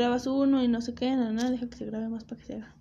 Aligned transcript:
grabas 0.00 0.26
uno 0.26 0.64
y 0.64 0.68
no 0.68 0.80
se 0.80 0.94
qué, 0.94 1.10
nada, 1.10 1.30
nada, 1.30 1.50
deja 1.50 1.68
que 1.68 1.76
se 1.76 1.84
grabe 1.84 2.08
más 2.08 2.24
para 2.24 2.40
que 2.40 2.46
se 2.46 2.54
haga. 2.54 2.74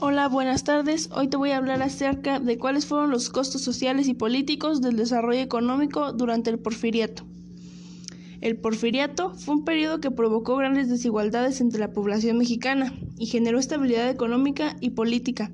Hola, 0.00 0.26
buenas 0.26 0.64
tardes. 0.64 1.10
Hoy 1.14 1.28
te 1.28 1.36
voy 1.36 1.50
a 1.50 1.58
hablar 1.58 1.82
acerca 1.82 2.40
de 2.40 2.56
cuáles 2.56 2.86
fueron 2.86 3.10
los 3.10 3.28
costos 3.28 3.60
sociales 3.60 4.08
y 4.08 4.14
políticos 4.14 4.80
del 4.80 4.96
desarrollo 4.96 5.40
económico 5.40 6.14
durante 6.14 6.48
el 6.48 6.58
porfiriato. 6.58 7.26
El 8.40 8.56
porfiriato 8.56 9.34
fue 9.34 9.56
un 9.56 9.64
periodo 9.66 10.00
que 10.00 10.10
provocó 10.10 10.56
grandes 10.56 10.88
desigualdades 10.88 11.60
entre 11.60 11.80
la 11.80 11.92
población 11.92 12.38
mexicana 12.38 12.94
y 13.18 13.26
generó 13.26 13.58
estabilidad 13.58 14.08
económica 14.08 14.76
y 14.80 14.90
política, 14.90 15.50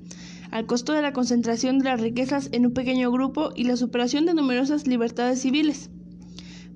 al 0.51 0.67
costo 0.67 0.93
de 0.93 1.01
la 1.01 1.11
concentración 1.11 1.79
de 1.79 1.85
las 1.85 1.99
riquezas 1.99 2.47
en 2.53 2.65
un 2.65 2.73
pequeño 2.73 3.11
grupo 3.11 3.51
y 3.53 3.65
la 3.65 3.75
superación 3.75 4.25
de 4.25 4.35
numerosas 4.35 4.87
libertades 4.87 5.41
civiles. 5.41 5.89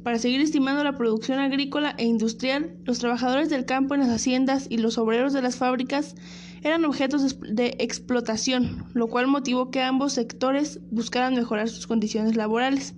Para 0.04 0.18
seguir 0.18 0.40
estimando 0.40 0.84
la 0.84 0.98
producción 0.98 1.40
agrícola 1.40 1.94
e 1.98 2.06
industrial, 2.06 2.74
los 2.86 3.00
trabajadores 3.00 3.50
del 3.50 3.66
campo 3.66 3.96
en 3.96 4.02
las 4.02 4.10
haciendas 4.10 4.68
y 4.70 4.78
los 4.78 4.98
obreros 4.98 5.34
de 5.34 5.42
las 5.42 5.58
fábricas 5.58 6.16
eran 6.64 6.86
objetos 6.86 7.38
de 7.42 7.76
explotación, 7.80 8.86
lo 8.94 9.08
cual 9.08 9.28
motivó 9.28 9.72
que 9.72 9.82
ambos 9.82 10.14
sectores 10.14 10.80
buscaran 10.90 11.36
mejorar 11.36 11.68
sus 11.68 11.86
condiciones 11.86 12.38
laborales. 12.38 12.96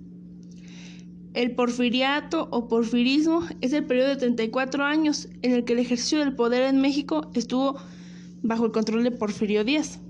El 1.34 1.54
porfiriato 1.54 2.48
o 2.50 2.68
porfirismo 2.68 3.42
es 3.60 3.72
el 3.72 3.84
periodo 3.84 4.10
de 4.10 4.16
34 4.16 4.84
años 4.84 5.28
en 5.42 5.52
el 5.52 5.64
que 5.64 5.72
el 5.72 5.78
ejercicio 5.80 6.18
del 6.18 6.36
poder 6.36 6.62
en 6.62 6.80
México 6.80 7.30
estuvo 7.34 7.78
bajo 8.42 8.66
el 8.66 8.72
control 8.72 9.02
de 9.02 9.10
Porfirio 9.10 9.64
Díaz. 9.64 10.00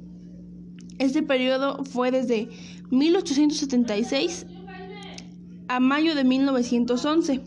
Este 0.99 1.23
periodo 1.23 1.85
fue 1.85 2.11
desde 2.11 2.49
1876 2.91 4.47
a 5.73 5.81
mayo 5.81 6.15
de 6.15 6.23
1911. 6.23 7.41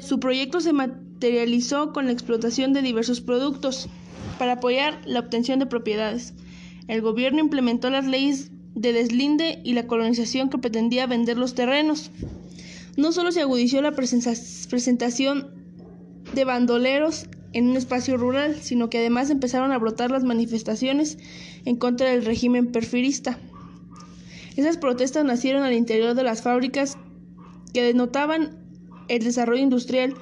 Su 0.00 0.18
proyecto 0.18 0.60
se 0.60 0.72
materializó 0.72 1.92
con 1.92 2.06
la 2.06 2.12
explotación 2.12 2.72
de 2.72 2.82
diversos 2.82 3.20
productos 3.20 3.88
para 4.40 4.54
apoyar 4.54 5.00
la 5.04 5.20
obtención 5.20 5.60
de 5.60 5.66
propiedades. 5.66 6.34
El 6.88 7.00
gobierno 7.00 7.38
implementó 7.38 7.90
las 7.90 8.06
leyes 8.06 8.50
de 8.74 8.92
deslinde 8.92 9.60
y 9.62 9.74
la 9.74 9.86
colonización 9.86 10.50
que 10.50 10.58
pretendía 10.58 11.06
vender 11.06 11.38
los 11.38 11.54
terrenos. 11.54 12.10
No 12.96 13.12
solo 13.12 13.30
se 13.30 13.42
agudizó 13.42 13.80
la 13.82 13.92
presentación 13.92 15.54
de 16.34 16.44
bandoleros 16.44 17.28
en 17.52 17.68
un 17.68 17.76
espacio 17.76 18.16
rural, 18.16 18.56
sino 18.62 18.90
que 18.90 18.98
además 18.98 19.30
empezaron 19.30 19.70
a 19.70 19.78
brotar 19.78 20.10
las 20.10 20.24
manifestaciones 20.24 21.18
en 21.64 21.76
contra 21.76 22.10
del 22.10 22.24
régimen 22.24 22.72
perfirista. 22.72 23.38
Esas 24.56 24.76
protestas 24.76 25.24
nacieron 25.24 25.62
al 25.62 25.72
interior 25.72 26.14
de 26.14 26.24
las 26.24 26.42
fábricas 26.42 26.98
que 27.74 27.82
denotaban 27.82 28.56
el 29.08 29.22
desarrollo 29.22 29.62
industrial, 29.62 30.14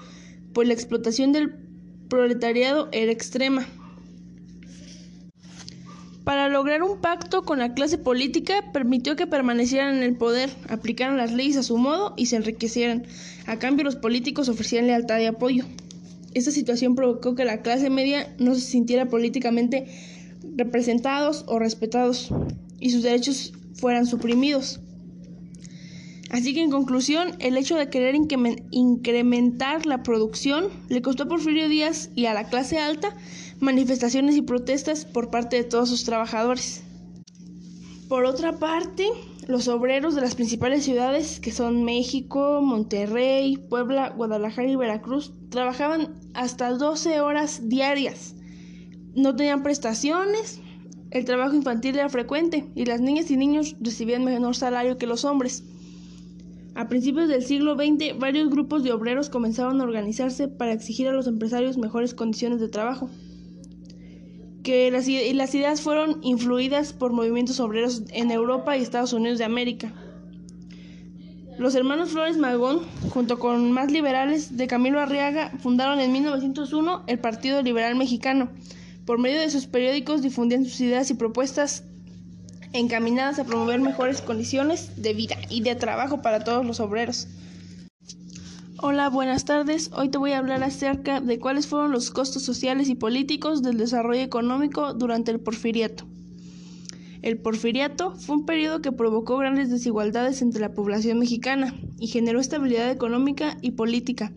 pues 0.53 0.67
la 0.67 0.75
explotación 0.75 1.33
del 1.33 1.55
proletariado 2.09 2.89
era 2.93 3.13
extrema. 3.13 3.67
Para 6.25 6.49
lograr 6.49 6.83
un 6.83 7.01
pacto 7.01 7.43
con 7.43 7.59
la 7.59 7.75
clase 7.75 7.99
política, 7.99 8.73
permitió 8.73 9.17
que 9.17 9.27
permanecieran 9.27 9.97
en 9.97 10.03
el 10.03 10.17
poder, 10.17 10.51
aplicaran 10.69 11.17
las 11.17 11.33
leyes 11.33 11.57
a 11.57 11.63
su 11.63 11.77
modo 11.77 12.15
y 12.17 12.27
se 12.27 12.37
enriquecieran. 12.37 13.07
A 13.47 13.59
cambio, 13.59 13.85
los 13.85 13.97
políticos 13.97 14.49
ofrecían 14.49 14.87
lealtad 14.87 15.21
y 15.21 15.27
apoyo. 15.27 15.65
Esta 16.35 16.53
situación 16.53 16.95
provocó 16.95 17.35
que 17.35 17.45
la 17.45 17.61
clase 17.61 17.91
media 17.91 18.35
no 18.39 18.55
se 18.55 18.61
sintiera 18.61 19.07
políticamente 19.07 19.87
representados 20.57 21.45
o 21.49 21.59
respetados 21.59 22.29
y 22.79 22.91
sus 22.91 23.03
derechos 23.03 23.53
fueran 23.75 24.07
suprimidos. 24.07 24.81
Así 26.33 26.55
que 26.55 26.63
en 26.63 26.71
conclusión, 26.71 27.37
el 27.41 27.59
hecho 27.59 27.77
de 27.77 27.91
querer 27.91 28.15
incrementar 28.71 29.85
la 29.85 30.03
producción 30.03 30.71
le 30.89 31.03
costó 31.03 31.25
a 31.25 31.29
Porfirio 31.29 31.69
Díaz 31.69 32.09
y 32.15 32.25
a 32.25 32.33
la 32.33 32.49
clase 32.49 32.79
alta 32.79 33.15
manifestaciones 33.61 34.35
y 34.37 34.43
protestas 34.43 35.05
por 35.05 35.31
parte 35.31 35.57
de 35.57 35.65
todos 35.65 35.91
sus 35.91 36.05
trabajadores. 36.05 36.83
Por 38.09 38.25
otra 38.25 38.59
parte, 38.59 39.07
los 39.47 39.69
obreros 39.69 40.15
de 40.15 40.23
las 40.23 40.35
principales 40.35 40.85
ciudades, 40.85 41.39
que 41.39 41.53
son 41.53 41.85
México, 41.85 42.61
Monterrey, 42.63 43.59
Puebla, 43.69 44.09
Guadalajara 44.17 44.69
y 44.69 44.77
Veracruz, 44.77 45.35
trabajaban 45.51 46.19
hasta 46.33 46.71
12 46.71 47.21
horas 47.21 47.69
diarias. 47.69 48.35
No 49.15 49.37
tenían 49.37 49.63
prestaciones, 49.63 50.61
el 51.11 51.27
trabajo 51.27 51.55
infantil 51.55 51.97
era 51.97 52.09
frecuente 52.09 52.71
y 52.75 52.87
las 52.87 53.03
niñas 53.03 53.31
y 53.31 53.37
niños 53.37 53.77
recibían 53.81 54.25
menor 54.25 54.57
salario 54.57 54.97
que 54.97 55.07
los 55.07 55.27
hombres. 55.27 55.65
A 56.75 56.89
principios 56.89 57.29
del 57.29 57.45
siglo 57.45 57.75
XX, 57.75 58.19
varios 58.19 58.49
grupos 58.49 58.83
de 58.83 58.93
obreros 58.93 59.29
comenzaron 59.29 59.81
a 59.81 59.85
organizarse 59.85 60.49
para 60.49 60.73
exigir 60.73 61.07
a 61.07 61.13
los 61.13 61.27
empresarios 61.27 61.77
mejores 61.77 62.15
condiciones 62.15 62.61
de 62.61 62.69
trabajo. 62.69 63.11
Que 64.63 64.91
las, 64.91 65.07
y 65.07 65.33
las 65.35 65.55
ideas 65.55 65.83
fueron 65.83 66.21
influidas 66.23 66.93
por 66.93 67.13
movimientos 67.13 67.61
obreros 67.61 68.05
en 68.13 68.31
Europa 68.31 68.77
y 68.77 68.83
Estados 68.83 69.13
Unidos 69.13 69.39
de 69.39 69.45
América. 69.45 69.93
Los 71.59 71.75
hermanos 71.75 72.11
Flores 72.11 72.39
Magón, 72.39 72.81
junto 73.11 73.39
con 73.39 73.71
más 73.73 73.93
liberales 73.93 74.57
de 74.57 74.67
Camilo 74.67 74.99
Arriaga, 74.99 75.51
fundaron 75.59 76.01
en 76.01 76.11
1901 76.11 77.03
el 77.07 77.19
Partido 77.19 77.61
Liberal 77.61 77.97
Mexicano. 77.97 78.49
Por 79.05 79.19
medio 79.19 79.41
de 79.41 79.51
sus 79.51 79.67
periódicos 79.67 80.23
difundían 80.23 80.65
sus 80.65 80.81
ideas 80.81 81.11
y 81.11 81.15
propuestas 81.15 81.85
encaminadas 82.73 83.39
a 83.39 83.45
promover 83.45 83.81
mejores 83.81 84.23
condiciones 84.23 85.03
de 85.03 85.15
vida 85.15 85.37
y 85.49 85.63
de 85.63 85.75
trabajo 85.75 86.23
para 86.23 86.45
todos 86.45 86.65
los 86.65 86.81
obreros. 86.81 87.29
Hola, 88.79 89.09
buenas 89.11 89.45
tardes. 89.45 89.91
Hoy 89.95 90.09
te 90.09 90.19
voy 90.19 90.33
a 90.33 90.39
hablar 90.39 90.65
acerca 90.65 91.21
de 91.21 91.39
cuáles 91.39 91.69
fueron 91.69 91.93
los 91.93 92.11
costos 92.11 92.43
sociales 92.43 92.89
y 92.89 92.97
políticos 92.97 93.63
del 93.63 93.79
desarrollo 93.79 94.23
económico 94.23 94.95
durante 94.95 95.31
el 95.31 95.39
porfiriato. 95.39 96.05
El 97.23 97.39
porfiriato 97.39 98.17
fue 98.17 98.35
un 98.35 98.47
periodo 98.47 98.83
que 98.83 98.91
provocó 98.91 99.37
grandes 99.37 99.71
desigualdades 99.71 100.43
entre 100.43 100.61
la 100.61 100.75
población 100.75 101.21
mexicana 101.21 101.77
y 102.01 102.09
generó 102.09 102.41
estabilidad 102.41 102.91
económica 102.91 103.57
y 103.63 103.71
política, 103.73 104.33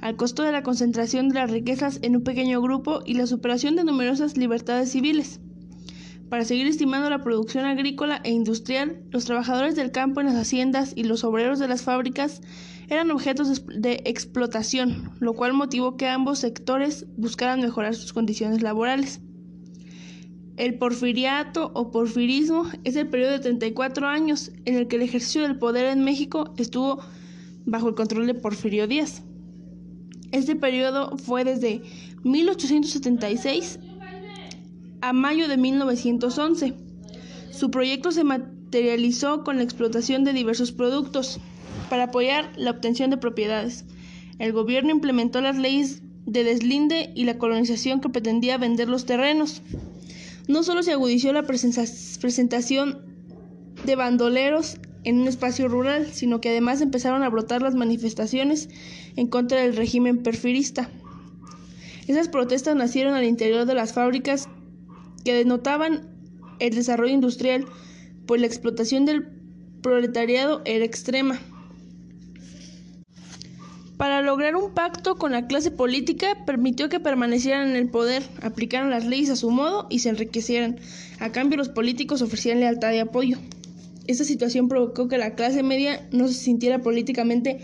al 0.00 0.14
costo 0.14 0.44
de 0.44 0.52
la 0.52 0.62
concentración 0.62 1.28
de 1.28 1.34
las 1.34 1.50
riquezas 1.50 1.98
en 2.02 2.14
un 2.14 2.22
pequeño 2.22 2.62
grupo 2.62 3.00
y 3.04 3.14
la 3.14 3.26
superación 3.26 3.74
de 3.74 3.82
numerosas 3.82 4.36
libertades 4.36 4.92
civiles. 4.92 5.40
Para 6.28 6.44
seguir 6.44 6.66
estimando 6.66 7.08
la 7.08 7.22
producción 7.22 7.64
agrícola 7.64 8.20
e 8.22 8.30
industrial, 8.30 9.00
los 9.10 9.24
trabajadores 9.24 9.76
del 9.76 9.92
campo 9.92 10.20
en 10.20 10.26
las 10.26 10.36
haciendas 10.36 10.92
y 10.94 11.04
los 11.04 11.24
obreros 11.24 11.58
de 11.58 11.68
las 11.68 11.82
fábricas 11.82 12.42
eran 12.90 13.10
objetos 13.10 13.64
de 13.66 14.02
explotación, 14.04 15.10
lo 15.20 15.32
cual 15.32 15.54
motivó 15.54 15.96
que 15.96 16.06
ambos 16.06 16.40
sectores 16.40 17.06
buscaran 17.16 17.60
mejorar 17.60 17.94
sus 17.94 18.12
condiciones 18.12 18.60
laborales. 18.60 19.20
El 20.58 20.74
porfiriato 20.76 21.70
o 21.74 21.90
porfirismo 21.90 22.64
es 22.84 22.96
el 22.96 23.08
periodo 23.08 23.32
de 23.32 23.38
34 23.38 24.06
años 24.06 24.50
en 24.66 24.74
el 24.74 24.86
que 24.86 24.96
el 24.96 25.02
ejercicio 25.02 25.42
del 25.42 25.58
poder 25.58 25.86
en 25.86 26.04
México 26.04 26.52
estuvo 26.58 27.00
bajo 27.64 27.88
el 27.88 27.94
control 27.94 28.26
de 28.26 28.34
Porfirio 28.34 28.86
Díaz. 28.86 29.22
Este 30.32 30.56
periodo 30.56 31.16
fue 31.16 31.44
desde 31.44 31.80
1876 32.24 33.78
a 35.00 35.12
mayo 35.12 35.48
de 35.48 35.56
1911. 35.56 36.74
Su 37.50 37.70
proyecto 37.70 38.12
se 38.12 38.24
materializó 38.24 39.44
con 39.44 39.56
la 39.56 39.62
explotación 39.62 40.24
de 40.24 40.32
diversos 40.32 40.72
productos 40.72 41.40
para 41.88 42.04
apoyar 42.04 42.52
la 42.56 42.70
obtención 42.70 43.10
de 43.10 43.16
propiedades. 43.16 43.84
El 44.38 44.52
gobierno 44.52 44.90
implementó 44.90 45.40
las 45.40 45.56
leyes 45.56 46.02
de 46.26 46.44
deslinde 46.44 47.10
y 47.14 47.24
la 47.24 47.38
colonización 47.38 48.00
que 48.00 48.10
pretendía 48.10 48.58
vender 48.58 48.88
los 48.88 49.06
terrenos. 49.06 49.62
No 50.46 50.62
solo 50.62 50.82
se 50.82 50.92
agudizó 50.92 51.32
la 51.32 51.44
presentación 51.44 52.98
de 53.84 53.96
bandoleros 53.96 54.76
en 55.04 55.20
un 55.20 55.28
espacio 55.28 55.68
rural, 55.68 56.08
sino 56.12 56.40
que 56.40 56.50
además 56.50 56.80
empezaron 56.80 57.22
a 57.22 57.30
brotar 57.30 57.62
las 57.62 57.74
manifestaciones 57.74 58.68
en 59.16 59.28
contra 59.28 59.60
del 59.60 59.76
régimen 59.76 60.22
perfirista. 60.22 60.90
Esas 62.06 62.28
protestas 62.28 62.76
nacieron 62.76 63.14
al 63.14 63.24
interior 63.24 63.66
de 63.66 63.74
las 63.74 63.92
fábricas 63.92 64.48
que 65.28 65.34
denotaban 65.34 66.08
el 66.58 66.74
desarrollo 66.74 67.12
industrial, 67.12 67.66
pues 68.24 68.40
la 68.40 68.46
explotación 68.46 69.04
del 69.04 69.26
proletariado 69.82 70.62
era 70.64 70.86
extrema. 70.86 71.38
Para 73.98 74.22
lograr 74.22 74.56
un 74.56 74.72
pacto 74.72 75.16
con 75.16 75.32
la 75.32 75.46
clase 75.46 75.70
política, 75.70 76.46
permitió 76.46 76.88
que 76.88 76.98
permanecieran 76.98 77.68
en 77.68 77.76
el 77.76 77.90
poder, 77.90 78.22
aplicaran 78.40 78.88
las 78.88 79.04
leyes 79.04 79.28
a 79.28 79.36
su 79.36 79.50
modo 79.50 79.86
y 79.90 79.98
se 79.98 80.08
enriquecieran. 80.08 80.78
A 81.20 81.30
cambio, 81.30 81.58
los 81.58 81.68
políticos 81.68 82.22
ofrecían 82.22 82.60
lealtad 82.60 82.94
y 82.94 82.98
apoyo. 83.00 83.36
Esta 84.06 84.24
situación 84.24 84.66
provocó 84.66 85.08
que 85.08 85.18
la 85.18 85.34
clase 85.34 85.62
media 85.62 86.08
no 86.10 86.26
se 86.28 86.32
sintiera 86.32 86.78
políticamente 86.78 87.60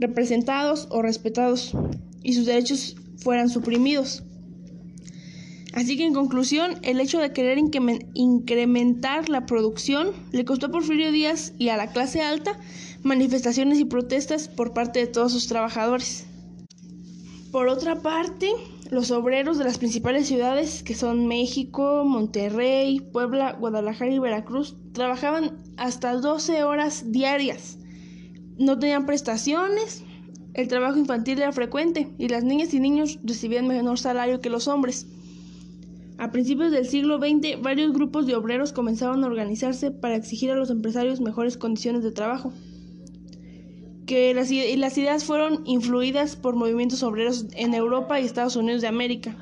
representados 0.00 0.88
o 0.90 1.00
respetados 1.00 1.76
y 2.24 2.32
sus 2.32 2.46
derechos 2.46 2.96
fueran 3.18 3.50
suprimidos. 3.50 4.24
Así 5.78 5.96
que 5.96 6.04
en 6.04 6.12
conclusión, 6.12 6.72
el 6.82 6.98
hecho 6.98 7.20
de 7.20 7.32
querer 7.32 7.56
incrementar 7.56 9.28
la 9.28 9.46
producción 9.46 10.08
le 10.32 10.44
costó 10.44 10.66
a 10.66 10.70
Porfirio 10.70 11.12
Díaz 11.12 11.52
y 11.56 11.68
a 11.68 11.76
la 11.76 11.92
clase 11.92 12.20
alta 12.20 12.58
manifestaciones 13.04 13.78
y 13.78 13.84
protestas 13.84 14.48
por 14.48 14.72
parte 14.72 14.98
de 14.98 15.06
todos 15.06 15.30
sus 15.30 15.46
trabajadores. 15.46 16.26
Por 17.52 17.68
otra 17.68 18.02
parte, 18.02 18.50
los 18.90 19.12
obreros 19.12 19.56
de 19.56 19.62
las 19.62 19.78
principales 19.78 20.26
ciudades, 20.26 20.82
que 20.82 20.96
son 20.96 21.28
México, 21.28 22.02
Monterrey, 22.04 22.98
Puebla, 22.98 23.52
Guadalajara 23.52 24.12
y 24.12 24.18
Veracruz, 24.18 24.76
trabajaban 24.92 25.62
hasta 25.76 26.14
12 26.14 26.64
horas 26.64 27.12
diarias. 27.12 27.78
No 28.58 28.80
tenían 28.80 29.06
prestaciones, 29.06 30.02
el 30.54 30.66
trabajo 30.66 30.98
infantil 30.98 31.38
era 31.38 31.52
frecuente 31.52 32.08
y 32.18 32.26
las 32.26 32.42
niñas 32.42 32.74
y 32.74 32.80
niños 32.80 33.20
recibían 33.22 33.68
menor 33.68 34.00
salario 34.00 34.40
que 34.40 34.50
los 34.50 34.66
hombres. 34.66 35.06
A 36.18 36.30
principios 36.30 36.72
del 36.72 36.86
siglo 36.86 37.18
XX, 37.18 37.62
varios 37.62 37.92
grupos 37.92 38.26
de 38.26 38.34
obreros 38.34 38.72
comenzaron 38.72 39.24
a 39.24 39.28
organizarse 39.28 39.90
para 39.90 40.16
exigir 40.16 40.50
a 40.50 40.56
los 40.56 40.70
empresarios 40.70 41.20
mejores 41.20 41.56
condiciones 41.56 42.02
de 42.02 42.12
trabajo 42.12 42.52
las, 44.34 44.50
las 44.50 44.98
ideas 44.98 45.24
fueron 45.24 45.62
influidas 45.66 46.36
por 46.36 46.56
movimientos 46.56 47.02
obreros 47.02 47.46
en 47.52 47.74
Europa 47.74 48.18
y 48.18 48.24
Estados 48.24 48.56
Unidos 48.56 48.80
de 48.80 48.88
América. 48.88 49.36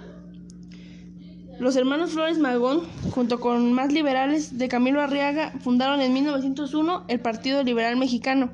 Los 1.59 1.77
hermanos 1.77 2.11
Flores 2.11 2.39
Magón, 2.39 2.83
junto 3.13 3.41
con 3.41 3.73
más 3.73 3.93
liberales 3.93 4.59
de 4.59 4.69
Camilo 4.69 5.01
Arriaga, 5.01 5.53
fundaron 5.61 6.01
en 6.01 6.13
1901 6.13 7.05
el 7.09 7.21
Partido 7.21 7.63
Liberal 7.63 7.97
Mexicano. 7.97 8.51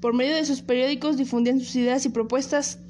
Por 0.00 0.14
medio 0.14 0.34
de 0.34 0.44
sus 0.44 0.62
periódicos 0.62 1.16
difundían 1.16 1.60
sus 1.60 1.76
ideas 1.76 2.04
y 2.06 2.08
propuestas 2.08 2.80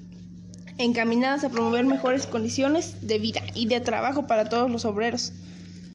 encaminadas 0.81 1.45
a 1.45 1.51
promover 1.51 1.85
mejores 1.85 2.27
condiciones 2.27 3.07
de 3.07 3.19
vida 3.19 3.43
y 3.55 3.67
de 3.67 3.81
trabajo 3.81 4.27
para 4.27 4.49
todos 4.49 4.71
los 4.71 4.85
obreros. 4.85 5.33